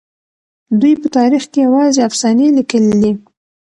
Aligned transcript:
دوی 0.79 0.93
په 1.01 1.07
تاريخ 1.17 1.43
کې 1.51 1.59
يوازې 1.67 1.99
افسانې 2.09 2.47
ليکلي 2.57 2.95
دي. 3.01 3.11